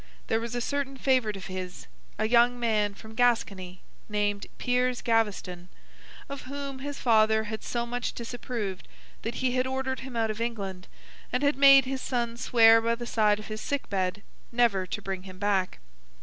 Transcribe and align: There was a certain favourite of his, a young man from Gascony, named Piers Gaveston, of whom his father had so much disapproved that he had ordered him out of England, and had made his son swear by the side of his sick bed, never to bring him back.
There 0.29 0.39
was 0.39 0.55
a 0.55 0.61
certain 0.61 0.97
favourite 0.97 1.37
of 1.37 1.45
his, 1.45 1.85
a 2.17 2.27
young 2.27 2.59
man 2.59 2.95
from 2.95 3.13
Gascony, 3.13 3.83
named 4.09 4.47
Piers 4.57 4.99
Gaveston, 5.03 5.69
of 6.27 6.41
whom 6.49 6.79
his 6.79 6.97
father 6.97 7.43
had 7.43 7.63
so 7.63 7.85
much 7.85 8.13
disapproved 8.13 8.87
that 9.21 9.35
he 9.35 9.51
had 9.51 9.67
ordered 9.67 9.99
him 9.99 10.15
out 10.17 10.31
of 10.31 10.41
England, 10.41 10.87
and 11.31 11.43
had 11.43 11.55
made 11.55 11.85
his 11.85 12.01
son 12.01 12.35
swear 12.37 12.81
by 12.81 12.95
the 12.95 13.05
side 13.05 13.37
of 13.37 13.45
his 13.45 13.61
sick 13.61 13.91
bed, 13.91 14.23
never 14.51 14.87
to 14.87 15.03
bring 15.03 15.21
him 15.21 15.37
back. 15.37 15.77